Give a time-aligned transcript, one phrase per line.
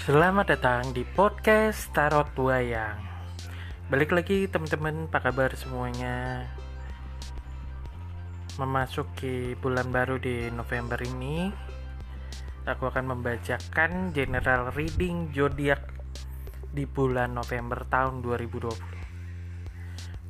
[0.00, 3.04] Selamat datang di podcast Tarot Wayang
[3.92, 6.48] Balik lagi teman-teman, apa kabar semuanya?
[8.56, 11.52] Memasuki bulan baru di November ini
[12.64, 15.92] Aku akan membacakan general reading zodiak
[16.72, 18.72] di bulan November tahun 2020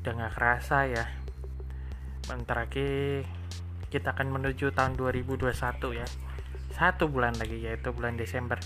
[0.02, 1.06] Udah gak kerasa ya.
[2.26, 3.22] Bentar lagi
[3.86, 5.46] kita akan menuju tahun 2021
[5.94, 6.10] ya.
[6.74, 8.58] Satu bulan lagi yaitu bulan Desember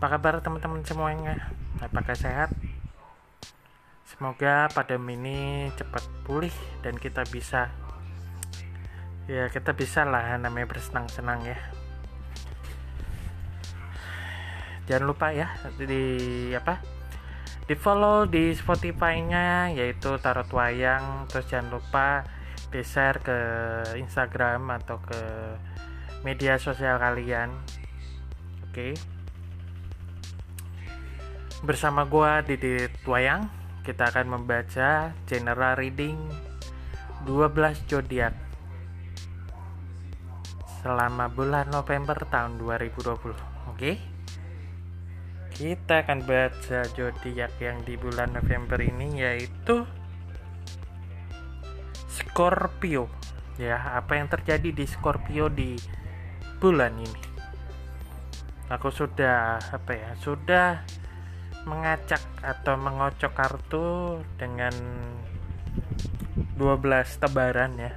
[0.00, 1.52] apa kabar teman-teman semuanya?
[1.76, 2.48] Apakah sehat?
[4.08, 7.68] Semoga pandemi ini cepat pulih dan kita bisa
[9.28, 11.60] ya kita bisa lah namanya bersenang-senang ya.
[14.88, 16.80] Jangan lupa ya di apa?
[17.68, 22.24] Di follow di Spotify-nya yaitu Tarot Wayang terus jangan lupa
[22.72, 23.38] di share ke
[24.00, 25.20] Instagram atau ke
[26.24, 27.52] media sosial kalian.
[28.64, 28.96] Oke.
[28.96, 29.19] Okay
[31.60, 33.44] bersama gua Didi Wayang
[33.84, 36.16] kita akan membaca general reading
[37.28, 38.32] 12 zodiak
[40.80, 43.36] selama bulan November tahun 2020
[43.76, 43.92] oke?
[45.52, 49.84] Kita akan baca zodiak yang di bulan November ini yaitu
[52.08, 53.12] Scorpio.
[53.60, 55.76] Ya apa yang terjadi di Scorpio di
[56.56, 57.20] bulan ini?
[58.72, 60.99] Aku sudah apa ya sudah
[61.68, 63.86] mengacak atau mengocok kartu
[64.40, 64.72] dengan
[66.56, 67.92] 12 tebaran ya.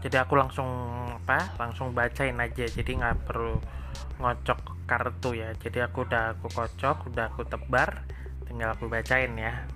[0.00, 0.68] Jadi aku langsung
[1.12, 2.64] apa langsung bacain aja.
[2.66, 3.58] Jadi nggak perlu
[4.22, 5.52] ngocok kartu ya.
[5.58, 8.06] Jadi aku udah aku kocok udah aku tebar
[8.48, 9.66] tinggal aku bacain ya.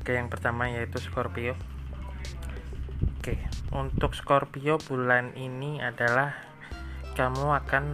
[0.00, 1.58] Oke yang pertama yaitu Scorpio.
[3.18, 3.38] Oke
[3.74, 6.32] untuk Scorpio bulan ini adalah
[7.18, 7.84] kamu akan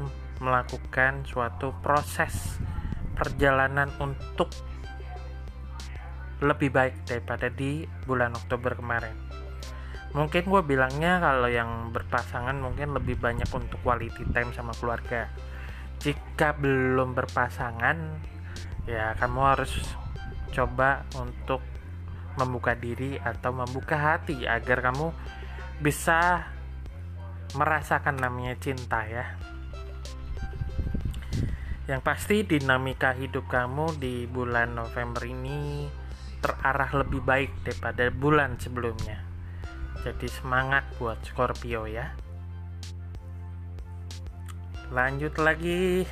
[0.42, 2.58] melakukan suatu proses
[3.16, 4.50] perjalanan untuk
[6.42, 9.14] lebih baik daripada di bulan Oktober kemarin.
[10.12, 15.30] Mungkin gue bilangnya kalau yang berpasangan mungkin lebih banyak untuk quality time sama keluarga.
[16.02, 17.96] Jika belum berpasangan,
[18.84, 19.72] ya kamu harus
[20.52, 21.62] coba untuk
[22.36, 25.14] membuka diri atau membuka hati agar kamu
[25.80, 26.48] bisa
[27.56, 29.51] merasakan namanya cinta ya
[31.92, 35.92] yang pasti dinamika hidup kamu di bulan November ini
[36.40, 39.20] terarah lebih baik daripada bulan sebelumnya.
[40.00, 42.16] Jadi semangat buat Scorpio ya.
[44.88, 46.08] Lanjut lagi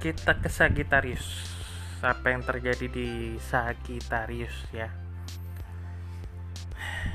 [0.00, 1.52] kita ke Sagittarius.
[2.00, 4.88] Apa yang terjadi di Sagittarius ya?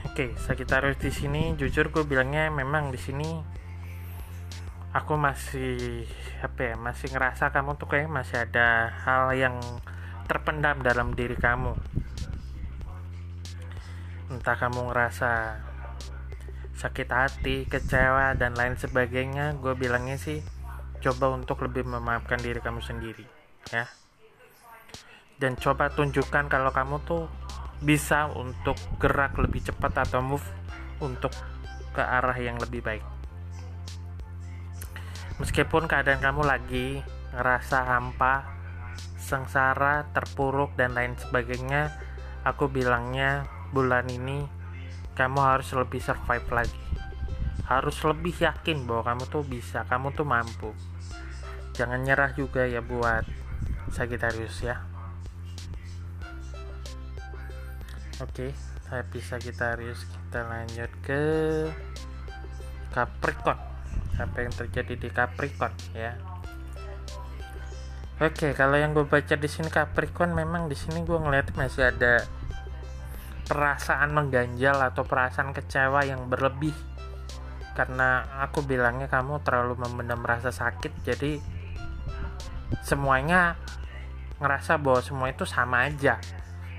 [0.06, 3.41] Oke, Sagittarius di sini jujur gue bilangnya memang di sini
[4.91, 6.03] aku masih
[6.44, 9.56] apa ya masih ngerasa kamu tuh kayak masih ada hal yang
[10.28, 11.72] terpendam dalam diri kamu.
[14.31, 15.31] Entah kamu ngerasa
[16.75, 20.41] sakit hati kecewa dan lain sebagainya gue bilangnya sih
[21.03, 23.24] coba untuk lebih memaafkan diri kamu sendiri
[23.72, 23.88] ya.
[25.40, 27.25] Dan coba tunjukkan kalau kamu tuh
[27.81, 30.46] bisa untuk gerak lebih cepat atau move
[31.01, 31.34] untuk
[31.91, 33.21] ke arah yang lebih baik
[35.41, 37.02] Meskipun keadaan kamu lagi
[37.34, 38.46] ngerasa hampa,
[39.18, 41.90] sengsara, terpuruk, dan lain sebagainya,
[42.46, 44.46] aku bilangnya bulan ini
[45.18, 46.85] kamu harus lebih survive lagi.
[47.66, 50.78] Harus lebih yakin bahwa kamu tuh bisa, kamu tuh mampu.
[51.74, 53.25] Jangan nyerah juga ya buat
[53.90, 54.78] Sagittarius ya.
[58.22, 58.53] Oke,
[58.85, 61.24] tapi Sagittarius kita lanjut ke
[62.94, 63.71] Capricorn
[64.20, 66.18] apa yang terjadi di Capricorn ya.
[68.22, 72.22] Oke, kalau yang gue baca di sini Capricorn memang di sini gue ngeliat masih ada
[73.50, 76.76] perasaan mengganjal atau perasaan kecewa yang berlebih.
[77.74, 81.42] Karena aku bilangnya kamu terlalu memendam rasa sakit jadi
[82.86, 83.57] semuanya
[84.38, 86.22] ngerasa bahwa semua itu sama aja.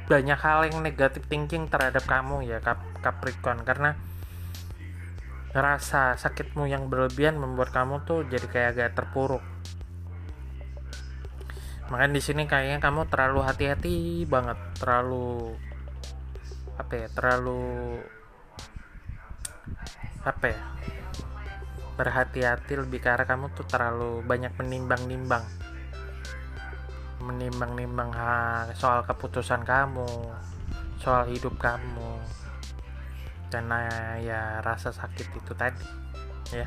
[0.07, 2.63] Banyak hal yang negatif thinking terhadap kamu ya
[3.03, 3.67] Capricorn.
[3.67, 3.99] Karena
[5.53, 9.45] rasa sakitmu yang berlebihan membuat kamu tuh jadi kayak agak terpuruk.
[11.93, 15.53] Makanya di sini kayaknya kamu terlalu hati-hati banget terlalu
[16.81, 18.01] apa ya terlalu
[20.25, 20.61] apa ya
[22.01, 25.45] berhati-hati lebih arah kamu tuh terlalu banyak menimbang-nimbang.
[27.21, 28.09] Menimbang-nimbang
[28.73, 30.09] soal keputusan kamu
[30.97, 32.23] soal hidup kamu
[33.53, 35.85] karena ya rasa sakit itu tadi
[36.57, 36.65] ya.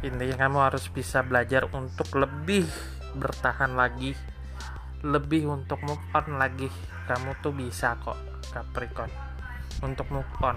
[0.00, 2.64] Intinya kamu harus bisa belajar untuk lebih
[3.12, 4.16] bertahan lagi
[5.04, 6.72] lebih untuk move on lagi.
[7.04, 8.16] Kamu tuh bisa kok
[8.50, 9.12] Capricorn
[9.84, 10.56] untuk move on.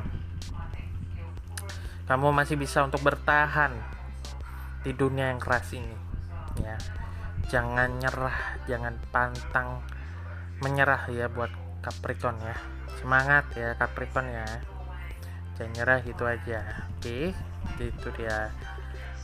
[2.07, 3.75] Kamu masih bisa untuk bertahan
[4.87, 5.95] di dunia yang keras ini
[6.63, 6.79] ya.
[7.51, 9.83] Jangan nyerah jangan pantang
[10.63, 11.51] menyerah ya buat
[11.83, 12.55] Capricorn ya
[13.01, 14.47] semangat ya Capricorn ya.
[15.57, 16.85] Jangan nyerah gitu aja.
[16.97, 17.33] Oke
[17.81, 18.53] itu dia.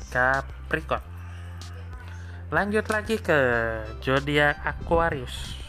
[0.09, 1.03] Capricorn.
[2.47, 3.39] Lanjut lagi ke
[3.99, 5.59] zodiak Aquarius.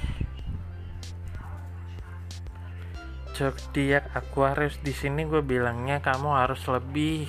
[3.34, 7.26] Zodiak Aquarius di sini gue bilangnya kamu harus lebih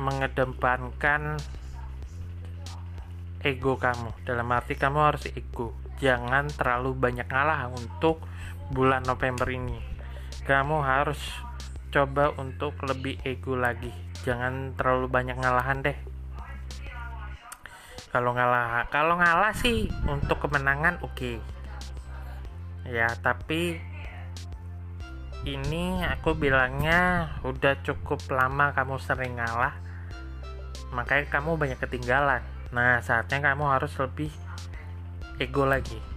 [0.00, 1.36] mengedepankan
[3.40, 4.12] ego kamu.
[4.24, 5.72] Dalam arti kamu harus ego.
[6.00, 8.24] Jangan terlalu banyak ngalah untuk
[8.70, 9.78] bulan November ini.
[10.46, 11.18] Kamu harus
[11.90, 13.90] coba untuk lebih ego lagi.
[14.22, 15.98] Jangan terlalu banyak ngalahan deh.
[18.10, 21.14] Kalau ngalah kalau ngalah sih untuk kemenangan oke.
[21.14, 21.36] Okay.
[22.90, 23.78] ya tapi
[25.46, 29.78] ini aku bilangnya udah cukup lama kamu sering ngalah
[30.90, 32.42] makanya kamu banyak ketinggalan.
[32.74, 34.32] Nah saatnya kamu harus lebih
[35.38, 36.09] ego lagi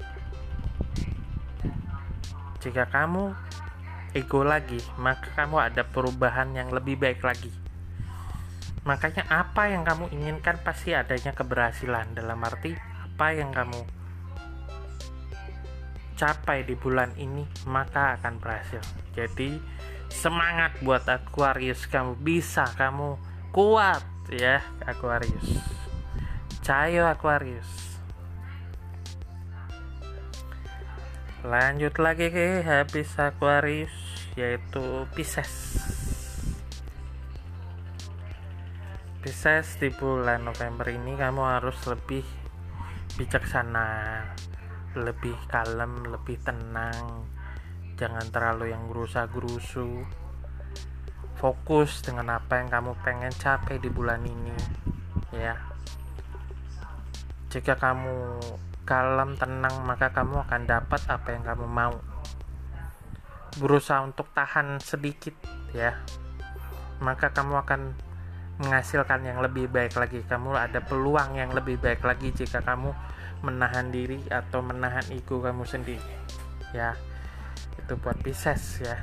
[2.63, 3.35] jika kamu
[4.15, 7.51] ego lagi, maka kamu ada perubahan yang lebih baik lagi.
[8.87, 12.71] Makanya apa yang kamu inginkan pasti adanya keberhasilan dalam arti
[13.03, 13.83] apa yang kamu
[16.15, 18.79] capai di bulan ini maka akan berhasil.
[19.11, 19.59] Jadi
[20.07, 23.19] semangat buat Aquarius kamu bisa kamu
[23.51, 25.59] kuat ya Aquarius.
[26.63, 27.82] Cayo Aquarius.
[31.43, 33.91] Lanjut lagi ke habis Aquarius
[34.39, 35.75] yaitu Pisces.
[39.19, 42.23] Pisces di bulan November ini kamu harus lebih
[43.19, 44.23] bijaksana,
[44.95, 47.27] lebih kalem, lebih tenang.
[47.99, 49.99] Jangan terlalu yang gerusa-gerusu.
[51.35, 54.55] Fokus dengan apa yang kamu pengen capai di bulan ini,
[55.35, 55.59] ya.
[57.51, 58.39] Jika kamu
[58.83, 61.95] kalem, tenang, maka kamu akan dapat apa yang kamu mau.
[63.59, 65.35] Berusaha untuk tahan sedikit
[65.71, 65.95] ya.
[66.99, 67.81] Maka kamu akan
[68.63, 70.21] menghasilkan yang lebih baik lagi.
[70.23, 72.91] Kamu ada peluang yang lebih baik lagi jika kamu
[73.43, 76.15] menahan diri atau menahan ego kamu sendiri
[76.71, 76.95] ya.
[77.79, 78.99] Itu buat Pisces ya.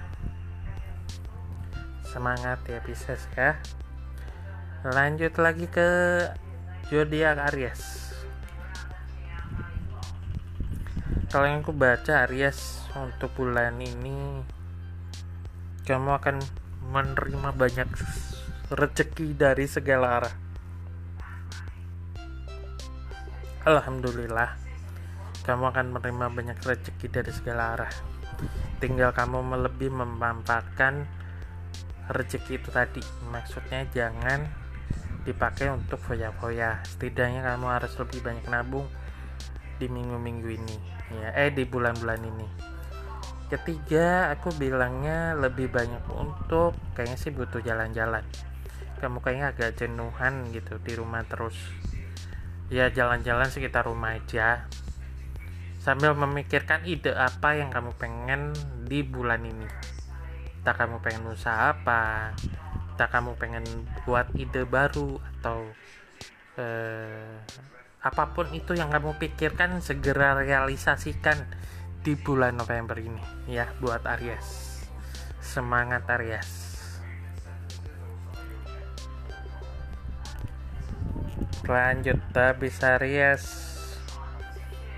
[2.04, 3.60] Semangat ya Pisces ya.
[4.80, 5.88] Lanjut lagi ke
[6.88, 8.09] zodiak Aries
[11.30, 14.42] kalau yang aku baca Aries untuk bulan ini
[15.86, 16.42] kamu akan
[16.90, 17.86] menerima banyak
[18.74, 20.34] rezeki dari segala arah.
[23.62, 24.58] Alhamdulillah,
[25.46, 27.92] kamu akan menerima banyak rezeki dari segala arah.
[28.82, 31.06] Tinggal kamu lebih memanfaatkan
[32.10, 33.02] rezeki itu tadi.
[33.30, 34.50] Maksudnya jangan
[35.22, 36.82] dipakai untuk foya-foya.
[36.90, 38.90] Setidaknya kamu harus lebih banyak nabung
[39.78, 41.28] di minggu-minggu ini, ya.
[41.34, 42.48] Eh di bulan-bulan ini.
[43.50, 48.22] Ketiga aku bilangnya lebih banyak untuk kayaknya sih butuh jalan-jalan.
[49.02, 51.56] Kamu kayaknya agak jenuhan gitu di rumah terus.
[52.70, 54.70] Ya jalan-jalan sekitar rumah aja.
[55.82, 58.54] Sambil memikirkan ide apa yang kamu pengen
[58.86, 59.66] di bulan ini.
[60.62, 62.36] Tak kamu pengen usaha apa
[63.00, 63.64] tak kamu pengen
[64.04, 65.64] buat ide baru atau
[66.60, 67.40] eh,
[68.00, 71.36] apa pun itu yang kamu pikirkan segera realisasikan
[72.00, 73.20] di bulan November ini.
[73.44, 74.80] Ya buat Aries.
[75.44, 76.48] Semangat Aries.
[81.68, 83.44] Lanjut habis Aries.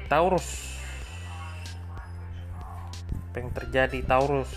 [0.07, 0.79] Taurus.
[3.35, 4.55] Apa yang terjadi Taurus?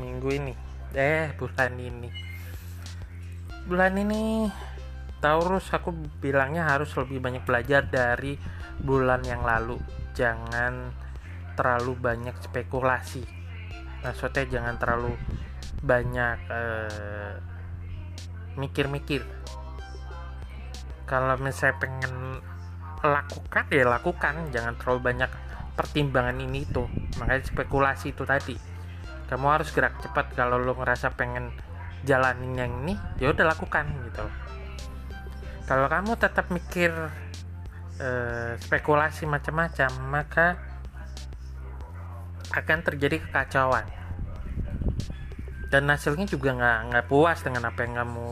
[0.00, 0.54] Minggu ini.
[0.96, 2.08] Eh bulan ini.
[3.68, 4.48] Bulan ini
[5.24, 5.88] Taurus aku
[6.20, 8.36] bilangnya harus lebih banyak belajar dari
[8.76, 9.80] bulan yang lalu.
[10.12, 10.92] Jangan
[11.56, 13.24] terlalu banyak spekulasi.
[14.04, 15.16] Maksudnya jangan terlalu
[15.80, 17.34] banyak eh,
[18.60, 19.24] mikir-mikir.
[21.08, 22.44] Kalau misalnya pengen
[23.00, 24.52] lakukan ya lakukan.
[24.52, 25.30] Jangan terlalu banyak
[25.72, 26.84] pertimbangan ini itu.
[27.16, 28.60] Makanya spekulasi itu tadi.
[29.32, 30.36] Kamu harus gerak cepat.
[30.36, 31.48] Kalau lo ngerasa pengen
[32.04, 34.28] jalanin yang ini ya udah lakukan gitu
[35.64, 36.92] kalau kamu tetap mikir
[38.00, 40.46] uh, spekulasi macam-macam maka
[42.54, 43.88] akan terjadi kekacauan.
[45.72, 48.28] Dan hasilnya juga nggak nggak puas dengan apa yang kamu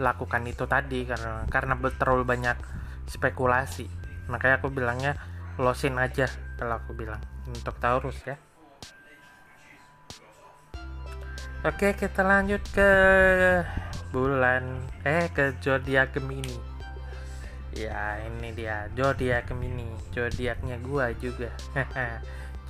[0.00, 2.56] lakukan itu tadi karena karena terlalu banyak
[3.04, 3.90] spekulasi.
[4.32, 5.18] Makanya aku bilangnya
[5.60, 7.20] losin aja kalau aku bilang.
[7.50, 8.38] Untuk Taurus ya
[11.60, 12.90] Oke kita lanjut ke
[14.16, 16.56] bulan eh ke zodiak Gemini.
[17.76, 19.84] Ya ini dia zodiak Gemini.
[20.08, 21.52] Zodiaknya gua juga.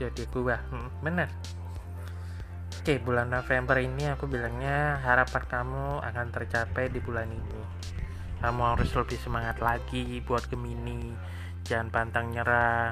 [0.02, 0.58] Zodiak gua.
[0.74, 1.30] Hmm, bener.
[2.82, 7.62] Oke bulan November ini aku bilangnya harapan kamu akan tercapai di bulan ini.
[8.42, 11.14] Kamu harus lebih semangat lagi buat Gemini.
[11.62, 12.90] Jangan pantang nyerah.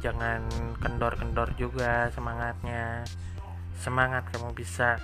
[0.00, 0.48] Jangan
[0.80, 3.04] kendor-kendor juga semangatnya
[3.80, 5.00] semangat kamu bisa.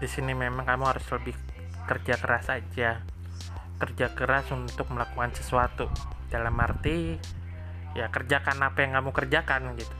[0.00, 1.36] Di sini memang kamu harus lebih
[1.84, 3.04] kerja keras aja.
[3.76, 5.92] Kerja keras untuk melakukan sesuatu.
[6.32, 7.20] Dalam arti
[7.92, 9.94] ya kerjakan apa yang kamu kerjakan gitu.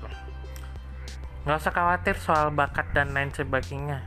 [1.45, 4.03] Nggak usah khawatir soal bakat dan lain sebagainya.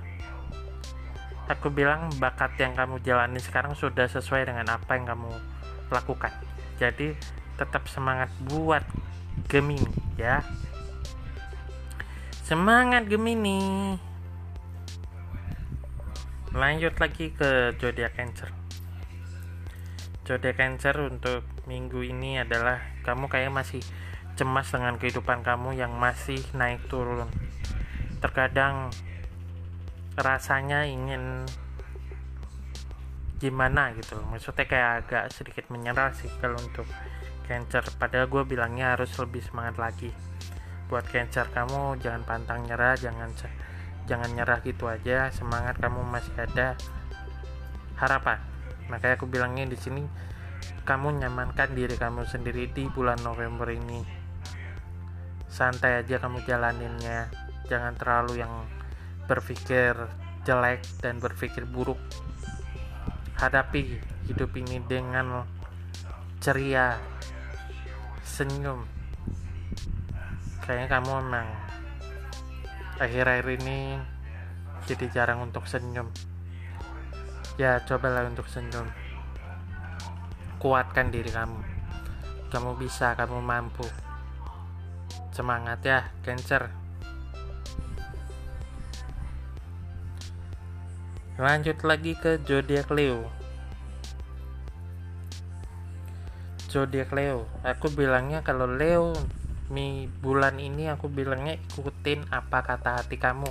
[1.50, 5.32] Aku bilang bakat yang kamu jalani sekarang sudah sesuai dengan apa yang kamu
[5.90, 6.34] lakukan.
[6.78, 7.18] Jadi
[7.58, 8.86] tetap semangat buat
[9.50, 10.44] Gemini ya
[12.50, 13.94] semangat Gemini.
[16.50, 18.50] Lanjut lagi ke zodiak Cancer.
[20.26, 23.86] Zodiak Cancer untuk minggu ini adalah kamu kayak masih
[24.34, 27.30] cemas dengan kehidupan kamu yang masih naik turun.
[28.18, 28.90] Terkadang
[30.18, 31.46] rasanya ingin
[33.38, 34.18] gimana gitu.
[34.26, 36.90] Maksudnya kayak agak sedikit menyerah sih kalau untuk
[37.46, 37.86] cancer.
[38.02, 40.10] Padahal gue bilangnya harus lebih semangat lagi
[40.90, 43.30] buat cancer kamu jangan pantang nyerah jangan
[44.10, 46.74] jangan nyerah gitu aja semangat kamu masih ada.
[47.94, 48.42] Harapan.
[48.90, 50.02] Makanya aku bilangnya di sini
[50.82, 54.02] kamu nyamankan diri kamu sendiri di bulan November ini.
[55.46, 57.30] Santai aja kamu jalaninnya.
[57.70, 58.66] Jangan terlalu yang
[59.30, 59.94] berpikir
[60.42, 62.02] jelek dan berpikir buruk.
[63.38, 65.46] Hadapi hidup ini dengan
[66.42, 66.98] ceria
[68.26, 68.99] senyum
[70.64, 71.48] kayaknya kamu memang
[73.00, 73.96] akhir-akhir ini
[74.90, 76.10] jadi jarang untuk senyum.
[77.56, 78.88] Ya cobalah untuk senyum.
[80.60, 81.60] Kuatkan diri kamu.
[82.50, 83.86] Kamu bisa kamu mampu.
[85.32, 86.68] Semangat ya Cancer.
[91.40, 93.30] Lanjut lagi ke zodiak Leo.
[96.68, 99.16] Zodiak Leo aku bilangnya kalau Leo
[99.70, 103.50] mi bulan ini aku bilangnya ikutin apa kata hati kamu.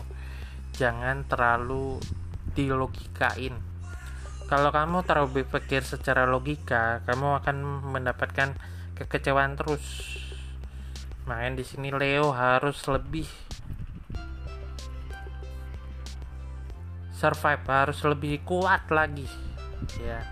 [0.75, 1.99] Jangan terlalu
[2.55, 3.55] dilogikain.
[4.51, 7.57] Kalau kamu terlalu berpikir secara logika kamu akan
[7.95, 8.59] mendapatkan
[8.99, 9.85] kekecewaan terus.
[11.29, 13.29] Main di sini Leo harus lebih
[17.13, 19.29] survive harus lebih kuat lagi.
[20.03, 20.25] Ya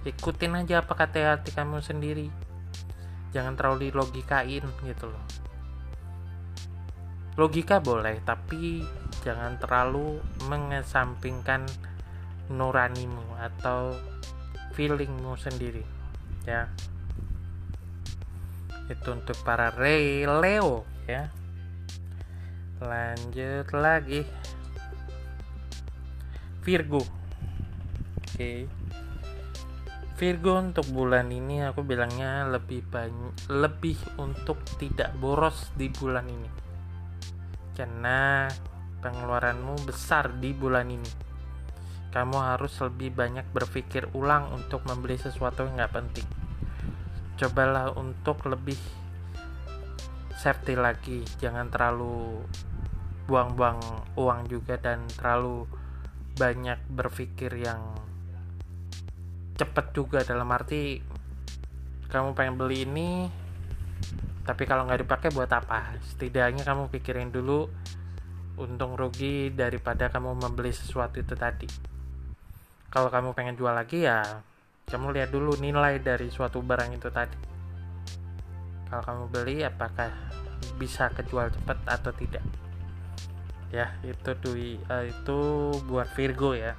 [0.00, 2.49] ikutin aja apa kata hati kamu sendiri
[3.30, 5.24] jangan terlalu dilogikain gitu loh.
[7.38, 8.84] Logika boleh tapi
[9.22, 10.18] jangan terlalu
[10.50, 11.64] mengesampingkan
[12.50, 13.94] nuranimu atau
[14.74, 15.86] feelingmu sendiri
[16.44, 16.66] ya.
[18.90, 21.30] Itu untuk para Re Leo ya.
[22.82, 24.26] Lanjut lagi.
[26.60, 27.00] Virgo.
[27.00, 27.06] Oke.
[28.34, 28.79] okay.
[30.20, 36.50] Virgo untuk bulan ini aku bilangnya lebih banyak lebih untuk tidak boros di bulan ini.
[37.72, 38.44] Karena
[39.00, 41.08] pengeluaranmu besar di bulan ini.
[42.12, 46.28] Kamu harus lebih banyak berpikir ulang untuk membeli sesuatu yang nggak penting.
[47.40, 48.76] Cobalah untuk lebih
[50.36, 51.24] safety lagi.
[51.40, 52.44] Jangan terlalu
[53.24, 53.80] buang-buang
[54.20, 55.64] uang juga dan terlalu
[56.36, 58.09] banyak berpikir yang
[59.60, 61.04] cepet juga dalam arti
[62.08, 63.10] kamu pengen beli ini
[64.50, 65.94] tapi kalau nggak dipakai buat apa?
[66.00, 67.68] Setidaknya kamu pikirin dulu
[68.58, 71.68] untung rugi daripada kamu membeli sesuatu itu tadi.
[72.90, 74.42] Kalau kamu pengen jual lagi ya
[74.90, 77.38] kamu lihat dulu nilai dari suatu barang itu tadi.
[78.90, 80.10] Kalau kamu beli apakah
[80.80, 82.42] bisa kejual cepat atau tidak?
[83.70, 84.34] Ya itu
[84.90, 85.38] uh, itu
[85.86, 86.74] buat Virgo ya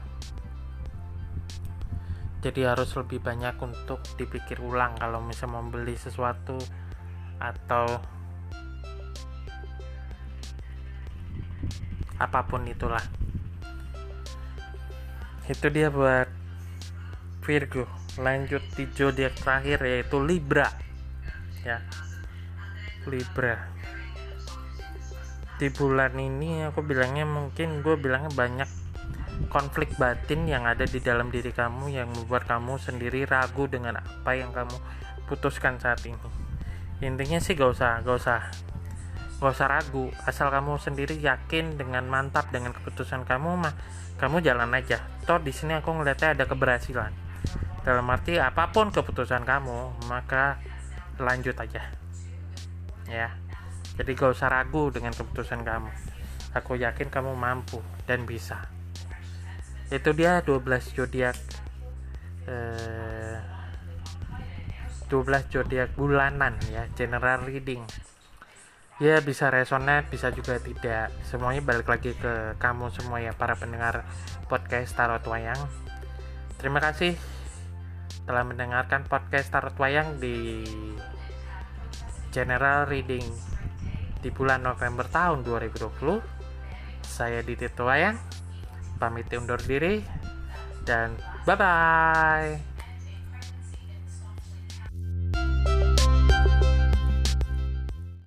[2.41, 6.57] jadi harus lebih banyak untuk dipikir ulang kalau misalnya membeli sesuatu
[7.38, 7.86] atau
[12.17, 13.01] apa pun itulah.
[15.45, 16.29] Itu dia buat
[17.45, 17.86] Virgo.
[18.17, 20.69] Lanjut di zodiak terakhir yaitu Libra.
[21.62, 21.81] Ya.
[23.05, 23.69] Libra.
[25.62, 28.81] Di bulan ini aku bilangnya mungkin gue bilangnya banyak
[29.51, 34.31] konflik batin yang ada di dalam diri kamu yang membuat kamu sendiri ragu dengan apa
[34.31, 34.79] yang kamu
[35.27, 36.15] putuskan saat ini.
[37.03, 38.39] Intinya sih gak usah gak usah
[39.43, 40.08] gak usah ragu.
[40.24, 43.75] Asal kamu sendiri yakin dengan mantap dengan keputusan kamu mah
[44.15, 45.03] kamu jalan aja.
[45.27, 47.12] Toh di sini aku ngeliatnya ada keberhasilan.
[47.84, 50.63] Dalam arti apa pun keputusan kamu maka
[51.20, 51.91] lanjut aja.
[53.12, 53.36] Ya.
[54.00, 55.91] Jadi gak usah ragu dengan keputusan kamu.
[56.55, 58.81] Aku yakin kamu mampu dan bisa
[59.91, 61.36] itu dia 12 zodiak
[62.48, 63.38] eh,
[65.12, 67.83] 12 zodiak bulanan ya general reading.
[69.03, 71.12] Ya bisa resonate bisa juga tidak.
[71.27, 74.07] Semuanya balik lagi ke kamu semua ya para pendengar
[74.48, 75.60] podcast Tarot Wayang.
[76.55, 77.19] Terima kasih
[78.24, 80.63] telah mendengarkan podcast Tarot Wayang di
[82.31, 83.25] general reading
[84.24, 86.21] di bulan November tahun 2020
[87.03, 88.15] saya Diti Wayang
[89.01, 90.05] pamit undur diri
[90.86, 91.17] dan
[91.50, 92.71] bye bye